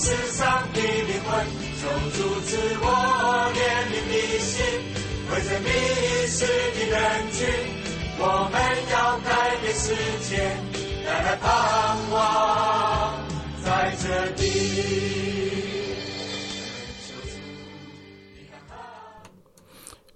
[0.00, 1.44] 世上的灵魂，
[1.80, 2.86] 求主赐我
[3.52, 3.58] 怜
[3.90, 4.54] 悯的心，
[5.28, 5.68] 为这迷
[6.28, 6.96] 失的人
[7.32, 7.38] 群，
[8.16, 8.54] 我们
[8.92, 9.90] 要改变世
[10.22, 10.56] 界，
[11.04, 12.16] 带来盼望
[13.64, 14.46] 在这里。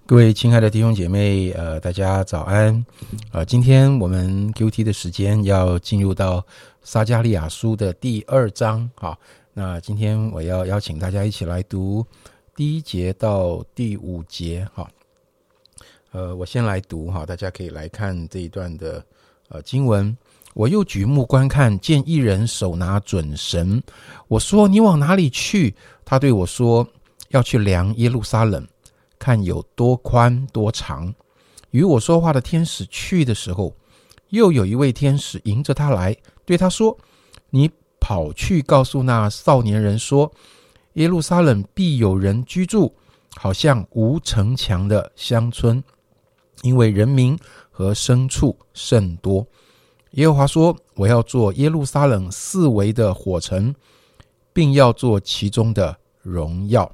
[0.05, 2.85] 各位亲爱的弟兄姐妹，呃，大家早安。
[3.33, 6.45] 呃，今天我们 Q T 的时间要进入到
[6.83, 8.89] 撒加利亚书的第二章。
[8.95, 9.19] 好，
[9.55, 12.03] 那今天我要邀请大家一起来读
[12.55, 14.67] 第一节到第五节。
[14.73, 14.89] 哈，
[16.11, 19.05] 呃，我先来读哈，大家可以来看这一段的
[19.49, 20.17] 呃经文。
[20.55, 23.81] 我又举目观看，见一人手拿准绳。
[24.27, 26.87] 我说：“你往哪里去？”他对我说
[27.29, 28.67] ：“要去量耶路撒冷。”
[29.19, 31.13] 看有多宽多长。
[31.69, 33.75] 与我说话的天使去的时候，
[34.29, 36.97] 又有一位天使迎着他来，对他说
[37.49, 37.69] ：“你
[38.03, 40.29] 跑去告诉那少年人说，
[40.95, 42.93] 耶路撒冷必有人居住，
[43.37, 45.81] 好像无城墙的乡村，
[46.63, 47.39] 因为人民
[47.71, 49.47] 和牲畜甚多。”
[50.19, 53.73] 耶和华说：“我要做耶路撒冷四围的火城，
[54.51, 56.91] 并要做其中的荣耀。”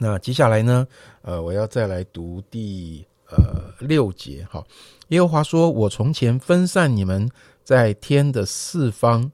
[0.00, 0.88] 那接下来呢？
[1.20, 4.46] 呃，我要再来读第呃六节。
[4.50, 4.64] 哈，
[5.08, 7.30] 耶和华说：“我从前分散你们
[7.62, 9.30] 在天的四方，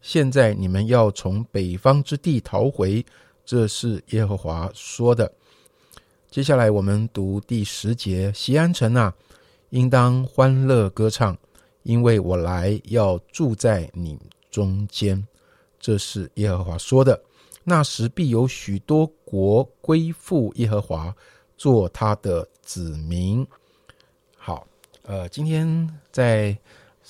[0.00, 3.04] 现在你们要从北方之地逃回。”
[3.44, 5.32] 这是耶和华说的。
[6.30, 9.12] 接下来我们读第十节：“西安城啊，
[9.70, 11.36] 应当欢乐歌唱，
[11.82, 14.16] 因为我来要住在你
[14.50, 15.26] 中间。”
[15.80, 17.20] 这是耶和华说的。
[17.64, 21.14] 那时必有许多国归附耶和华，
[21.56, 23.44] 做他的子民。
[24.36, 24.66] 好，
[25.02, 26.56] 呃，今天在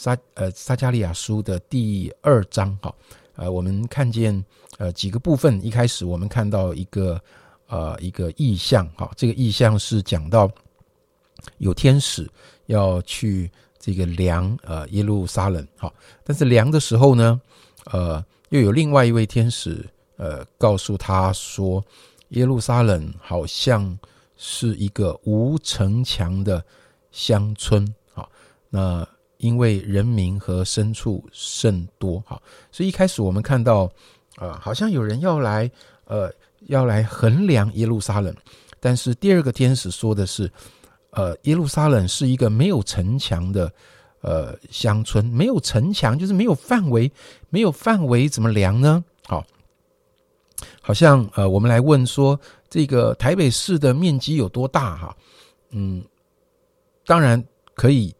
[0.00, 2.94] 撒呃撒加利亚书的第二章，哈，
[3.34, 4.42] 呃，我们看见
[4.78, 5.62] 呃几个部分。
[5.62, 7.20] 一开始我们看到一个
[7.66, 10.50] 呃一个意象，哈，这个意象是讲到
[11.58, 12.26] 有天使
[12.64, 15.92] 要去这个量呃耶路撒冷，哈，
[16.24, 17.38] 但是量的时候呢，
[17.92, 19.86] 呃，又有另外一位天使。
[20.16, 21.84] 呃，告诉他说，
[22.30, 23.98] 耶路撒冷好像
[24.38, 26.64] 是一个无城墙的
[27.10, 28.30] 乡村，好，
[28.70, 29.06] 那
[29.40, 32.40] 因为人民和牲畜甚多，好，
[32.70, 33.90] 所以一开始我们看到，
[34.36, 35.70] 呃，好像有人要来，
[36.04, 36.32] 呃，
[36.66, 38.34] 要来衡量耶路撒冷，
[38.78, 40.50] 但是第二个天使说的是，
[41.10, 43.72] 呃，耶路撒冷是一个没有城墙的，
[44.20, 47.10] 呃，乡村，没有城墙就是没有范围，
[47.48, 49.02] 没有范围怎么量呢？
[49.26, 49.44] 好。
[50.82, 54.94] 好像呃，我们来问说，这个台北市的面积有多大？
[54.96, 55.16] 哈，
[55.70, 56.04] 嗯，
[57.06, 57.42] 当然
[57.74, 58.14] 可以，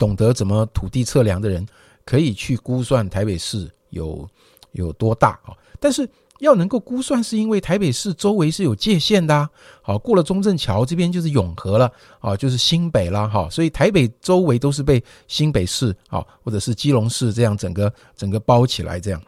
[0.00, 1.64] 懂得怎么土地测量的人
[2.04, 4.28] 可以去估算台北市有
[4.72, 5.54] 有多大啊。
[5.78, 6.08] 但是
[6.40, 9.48] 要能够估算，是因为台北市周围是有界限的啊。
[9.80, 13.48] 好，过了中正桥这边就是永和了啊，就是新北了哈。
[13.50, 19.22] 所以台北周围都是被新北市啊，或者是基隆市这样整个整个包起来这样。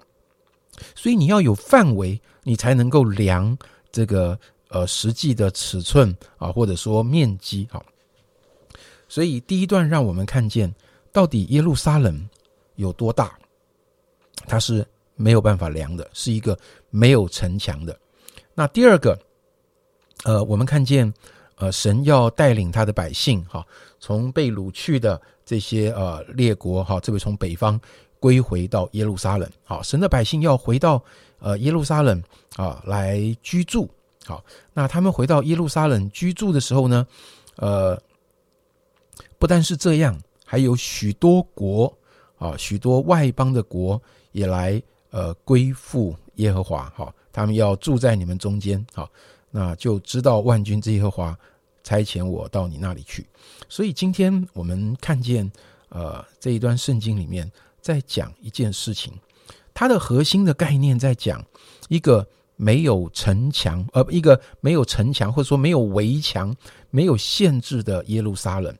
[0.96, 2.20] 所以你要有范围。
[2.44, 3.56] 你才能够量
[3.92, 7.80] 这个呃实际的尺寸啊，或者说面积好。
[9.12, 10.74] 所以第一段让我们看见
[11.12, 12.26] 到底耶路撒冷
[12.76, 13.38] 有多大，
[14.46, 14.82] 它是
[15.16, 16.58] 没有办法量的，是一个
[16.88, 17.94] 没有城墙的。
[18.54, 19.18] 那第二个，
[20.24, 21.12] 呃，我们看见
[21.56, 23.62] 呃神要带领他的百姓哈，
[24.00, 27.78] 从被掳去的这些呃列国哈，这位从北方
[28.18, 31.04] 归回到耶路撒冷，好，神的百姓要回到。
[31.38, 32.22] 呃，耶路撒冷
[32.56, 33.90] 啊，来居住。
[34.24, 37.04] 好，那他们回到耶路撒冷居住的时候呢，
[37.56, 38.00] 呃，
[39.42, 41.92] 不但是这样，还有许多国
[42.38, 44.80] 啊，许多外邦的国也来
[45.10, 46.88] 呃归附耶和华。
[46.90, 48.86] 哈，他们要住在你们中间。
[48.94, 49.10] 好，
[49.50, 51.36] 那就知道万军之耶和华
[51.82, 53.26] 差遣我到你那里去。
[53.68, 55.50] 所以今天我们看见
[55.88, 57.50] 呃这一段圣经里面
[57.80, 59.12] 在讲一件事情。
[59.74, 61.44] 它的核心的概念在讲
[61.88, 62.24] 一个
[62.54, 66.54] 没有城墙，呃，一个没有城墙或者说没有围墙、
[66.90, 68.72] 没有限制的耶路撒冷。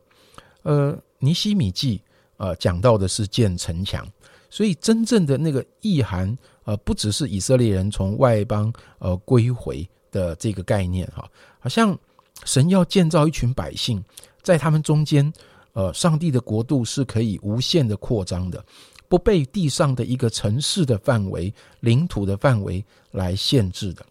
[0.63, 2.01] 呃，尼西米记
[2.37, 4.07] 呃讲到的是建城墙，
[4.51, 11.29] 所以真正的那个意涵，呃，不只是以色列人从外邦呃归回的这个概念哈，
[11.59, 11.99] 好像
[12.45, 14.03] 神要建造一群百姓，
[14.43, 15.33] 在他们中间，
[15.73, 18.65] 呃，上帝的国度是可以无限的扩张的。
[19.09, 24.03] 不被地上的一个城市的范围、领土的范围来限制的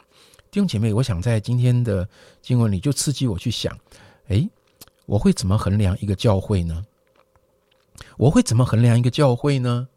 [0.51, 2.07] 弟兄姐妹，我想在今天的
[2.39, 3.75] 经文里就刺激我去想：
[4.27, 4.47] 哎，
[5.05, 6.85] 我会怎么衡量一个教会呢？
[8.17, 9.87] 我会怎么衡量一个教会呢？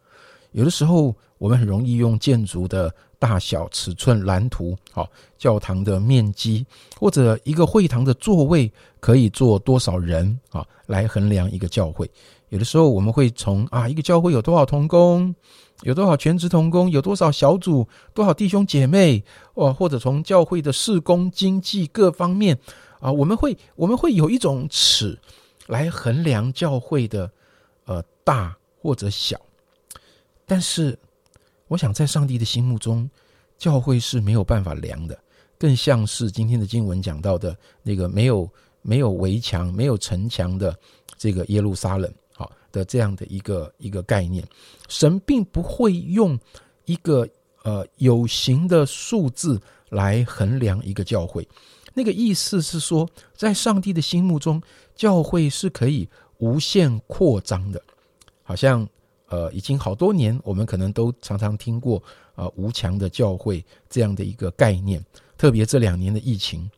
[0.52, 6.64] 有的时候，我们很容易用建筑的大小、尺寸、蓝图，好，教堂的面积，
[6.98, 8.70] 或者一个会堂的座位
[9.00, 12.08] 可以坐多少人啊，来衡量一个教会。
[12.50, 15.34] 有的时候我们会从啊，一个教会有多少童工，
[15.82, 19.24] 有多少全职童工，有多少小组，多少弟兄姐妹，
[19.54, 22.56] 哦，或者从教会的事工、经济各方面
[23.00, 25.18] 啊，我们会我们会有一种尺
[25.66, 27.30] 来衡量教会的
[27.84, 29.40] 呃大或者小。
[30.46, 30.98] 但是，
[31.68, 33.08] 我想在上帝的心目中，
[33.56, 35.18] 教会是没有办法量的，
[35.58, 38.50] 更像是今天的经文讲到的那个没有
[38.82, 40.76] 没有围墙、没有城墙的
[41.16, 44.46] 这个耶路撒冷，好，的这样的一个一个概念。
[44.88, 46.38] 神并不会用
[46.84, 47.26] 一个
[47.62, 49.58] 呃有形的数字
[49.88, 51.48] 来衡量一个教会，
[51.94, 54.60] 那个意思是说，在上帝的心目中，
[54.94, 56.08] 教会是可以
[56.38, 57.82] 无限扩张的，
[58.42, 58.86] 好像。
[59.28, 62.00] 呃，已经好多年，我们可能都常常听过
[62.36, 65.04] 啊“无墙的教会”这样的一个概念。
[65.36, 66.70] 特别这两年的疫情，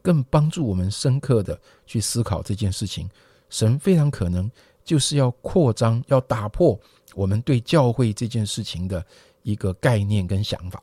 [0.00, 3.10] 更帮助我们深刻的去思考这件事情。
[3.50, 4.50] 神非常可能
[4.84, 6.78] 就是要扩张，要打破
[7.14, 9.04] 我们对教会这件事情的
[9.42, 10.82] 一个概念跟想法。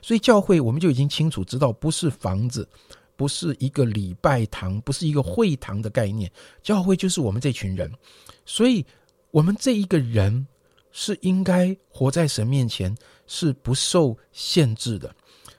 [0.00, 2.68] 所以，教会我们就已经清楚知道，不是房子，
[3.16, 6.30] 不是一个礼拜堂，不是一个会堂的概念。
[6.62, 7.92] 教会就是我们这群人，
[8.46, 8.84] 所以。
[9.32, 10.46] 我们这一个人
[10.90, 12.94] 是应该活在神面前，
[13.26, 15.10] 是不受限制的。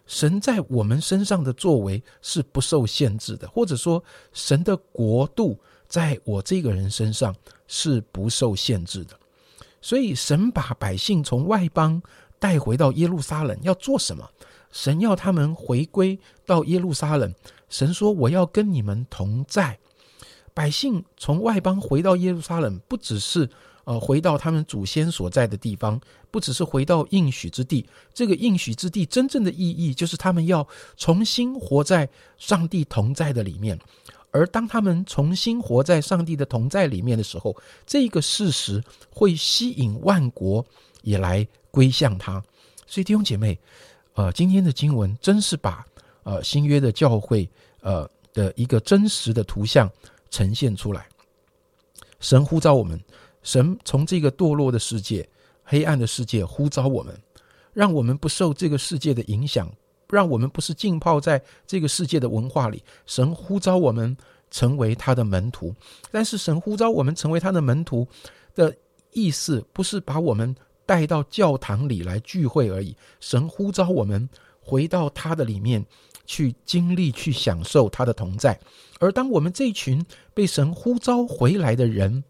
[0.05, 7.35] 神在我们身上的作为是不受限制的，或者说，神的国度在我这个人身上
[7.65, 9.19] 是不受限制的。
[9.81, 11.99] 所以，神把百姓从外邦
[12.43, 14.29] 带回到耶路撒冷要做什么？
[14.69, 17.33] 神要他们回归到耶路撒冷。
[17.69, 19.79] 神说：“我要跟你们同在。”
[20.53, 23.49] 百姓从外邦回到耶路撒冷，不只是
[23.85, 25.97] 呃回到他们祖先所在的地方，
[26.29, 27.87] 不只是回到应许之地。
[28.13, 30.67] 这个应许之地真正的意义，就是他们要
[30.97, 33.79] 重新活在上帝同在的里面。
[34.31, 37.55] 而当他们重新活在上帝的同在里面的时候，
[37.87, 40.65] 这个事实会吸引万国
[41.03, 42.41] 也来归向他。
[42.87, 43.59] 所以弟兄姐妹，
[44.13, 45.85] 呃，今天的经文真是把
[46.23, 47.49] 呃新约的教会
[47.81, 49.91] 呃的一个真实的图像。
[50.33, 51.05] 呈现出来，
[52.19, 52.99] 神呼召我们，
[53.43, 55.29] 神从这个堕落的世界、
[55.63, 57.15] 黑暗的世界呼召我们，
[57.71, 59.71] 让我们不受这个世界的影响，
[60.09, 62.81] 让我们不是浸泡在这个世界的文化里。
[63.05, 64.17] 神呼召我们
[64.49, 65.71] 成为他的门徒，
[66.09, 68.07] 但是神呼召我们成为他的门徒
[68.55, 68.75] 的
[69.11, 72.95] 意思，不是把我们带到教堂里来聚会而已。
[73.19, 74.29] 神呼召我们
[74.61, 75.85] 回到他的里面。
[76.25, 78.57] 去经历、去享受他的同在，
[78.97, 80.01] 而当我们这群
[80.33, 82.23] 被神呼召回来的人，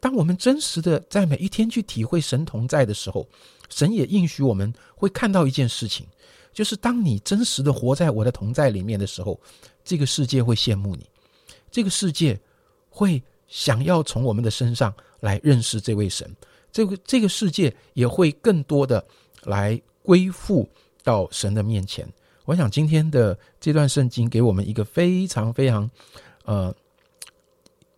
[0.00, 3.24] 当我们真实的在每一天去体会神同在的时候，
[3.68, 6.04] 神也应许我们会看到一件事情，
[6.52, 9.40] 就是当你真实的活在我的同在里面的时候，
[9.84, 11.08] 这个世界会羡慕你，
[11.70, 12.36] 这个世界
[12.90, 16.28] 会想要从我们的身上来认识这位神，
[16.70, 19.04] 这个这个世界也会更多的
[19.44, 20.68] 来归附
[21.02, 22.06] 到神的面前。
[22.44, 25.90] 我想今天的这段圣经给我们一个非常非常，
[26.44, 26.72] 呃，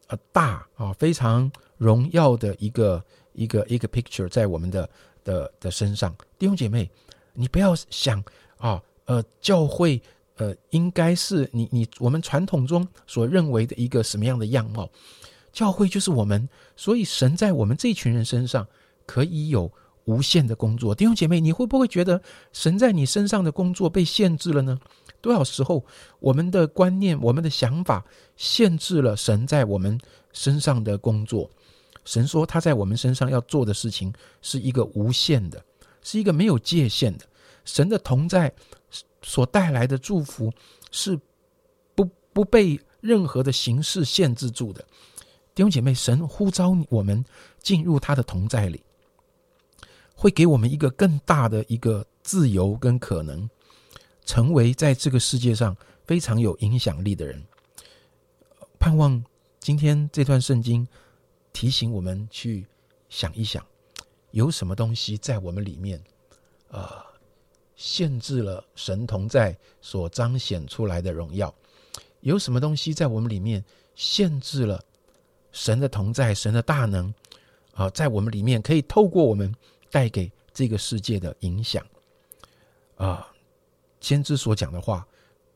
[0.06, 3.04] 呃大啊非常荣耀的一个
[3.34, 4.88] 一个一个 picture 在我们的
[5.22, 6.88] 的的身上，弟兄姐妹，
[7.34, 8.24] 你不要想
[8.56, 10.00] 啊，呃，教会
[10.36, 14.88] 呃应该是你你我们传统中所认为的一个什么样的样貌？
[15.58, 18.64] 教会就是我们，所以神在我们这群人身上
[19.06, 19.72] 可以有。
[20.04, 24.78] 无限的工作，弟兄姐妹，你会不会觉得神在你身上的工作被限制了呢？
[25.20, 25.84] 多少时候，
[26.18, 28.02] 我们的观念、我们的想法
[28.34, 30.00] 限制了神在我们
[30.32, 31.50] 身上的工作。
[32.06, 34.10] 神说他在我们身上要做的事情
[34.40, 35.62] 是一个无限的，
[36.02, 37.26] 是一个没有界限的。
[37.66, 38.50] 神的同在
[39.20, 40.50] 所带来的祝福
[40.90, 41.20] 是
[41.94, 44.82] 不不被任何的形式限制住的。
[45.58, 47.24] 弟兄姐妹，神呼召我们
[47.58, 48.80] 进入他的同在里。
[50.14, 53.50] 会给我们一个更大的一个自由跟可能，
[54.24, 57.44] 成为在这个世界上非常有影响力的人。
[58.78, 59.20] 盼望
[59.58, 60.86] 今天这段圣经
[61.52, 62.64] 提醒我们去
[63.08, 63.66] 想一想，
[64.30, 66.00] 有什么东西在我们里面，
[66.68, 66.88] 呃，
[67.74, 71.52] 限制了神同在所彰显出来的荣耀？
[72.20, 73.64] 有什么东西在我们里面
[73.96, 74.80] 限制了
[75.52, 77.12] 神的同在、神的大能？
[77.74, 79.54] 啊，在我们里面可以透过我们。
[79.90, 81.82] 带给这个世界的影响，
[82.96, 83.26] 啊，
[84.00, 85.08] 先知所讲的话，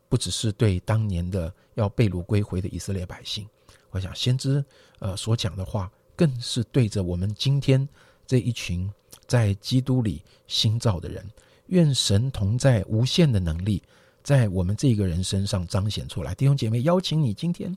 [0.08, 3.46] 不只是对当年的要被掳归回的以色列百姓，
[3.90, 4.64] 我想先知
[5.00, 7.86] 呃所讲的话，更是对着我们今天
[8.26, 8.90] 这一群
[9.26, 11.22] 在基督里新造的人。
[11.66, 13.82] 愿神同在无限的能力，
[14.22, 16.34] 在我们这个人身上彰显出来。
[16.34, 17.76] 弟兄姐妹，邀请你今天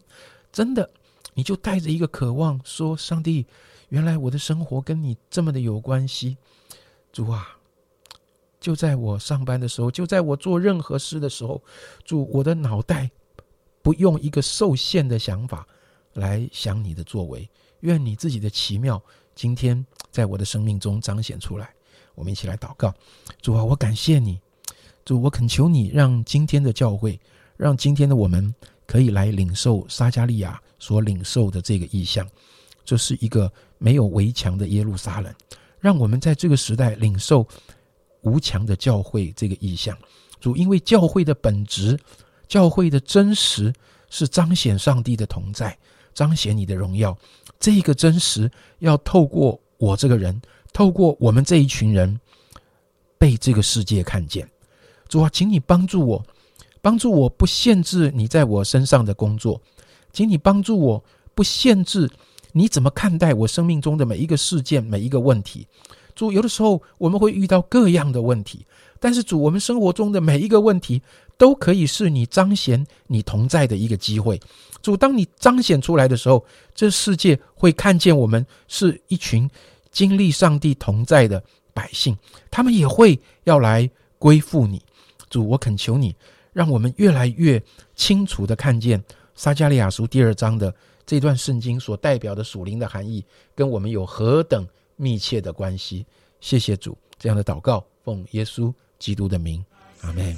[0.53, 0.89] 真的，
[1.35, 3.45] 你就带着一个渴望，说：上帝，
[3.89, 6.37] 原来我的生活跟你这么的有关系。
[7.11, 7.47] 主啊，
[8.59, 11.61] 就在我上班的时候，就在我做任何事的时候，
[12.03, 13.11] 主，我的脑袋
[13.83, 15.67] 不用一个受限的想法
[16.13, 17.47] 来想你的作为。
[17.81, 18.99] 愿你自己的奇妙，
[19.35, 21.71] 今天在我的生命中彰显出来。
[22.15, 22.93] 我们一起来祷告，
[23.41, 24.39] 主啊，我感谢你，
[25.03, 27.19] 主，我恳求你，让今天的教会，
[27.57, 28.55] 让今天的我们，
[28.87, 32.29] 可以来领受撒加利亚所领受的这个意象，
[32.83, 35.33] 这是一个没有围墙的耶路撒冷，
[35.79, 37.43] 让我们在这个时代领受
[38.21, 39.97] 无墙的教会这个意象。
[40.39, 41.99] 主，因为教会的本质，
[42.47, 43.73] 教会的真实
[44.11, 45.75] 是彰显上帝的同在，
[46.13, 47.17] 彰显你的荣耀。
[47.59, 50.39] 这个真实要透过我这个人。
[50.71, 52.19] 透过我们这一群人
[53.17, 54.47] 被这个世界看见，
[55.07, 56.23] 主啊，请你帮助我，
[56.81, 59.59] 帮助我不限制你在我身上的工作，
[60.15, 61.03] 请你帮助我
[61.35, 62.09] 不限制
[62.53, 65.67] 你怎么看待我生命中的每一个事件、每一个问题。
[66.15, 68.65] 主，有的时候我们会遇到各样的问题，
[69.01, 71.01] 但是主，我们生活中的每一个问题
[71.37, 74.39] 都可以是你彰显你同在的一个机会。
[74.81, 79.49] 主，当你彰显出来的时候，这世界会看见我们是一群。
[79.91, 81.41] 经历上帝同在的
[81.73, 82.17] 百姓，
[82.51, 84.81] 他们也会要来归附你，
[85.29, 86.13] 主，我恳求你，
[86.51, 87.63] 让我们越来越
[87.95, 89.01] 清楚的看见
[89.35, 90.73] 撒加利亚书第二章的
[91.05, 93.23] 这段圣经所代表的属灵的含义，
[93.53, 94.65] 跟我们有何等
[94.95, 96.05] 密切的关系。
[96.39, 99.63] 谢谢主，这样的祷告，奉耶稣基督的名，
[100.01, 100.35] 阿门。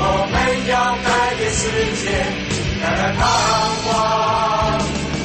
[0.00, 0.36] 我们
[0.68, 1.60] 要改变世
[1.98, 2.06] 界，
[2.80, 3.20] 带来盼
[3.88, 4.78] 望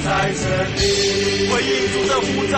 [0.04, 0.42] 在这
[0.74, 0.82] 里。
[1.52, 2.56] 回应主的呼召，